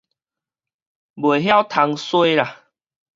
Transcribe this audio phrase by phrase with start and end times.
[1.13, 2.35] 袂曉通衰